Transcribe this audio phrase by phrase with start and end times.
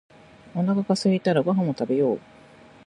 [0.55, 2.19] おなかがすいたらご飯を食べよう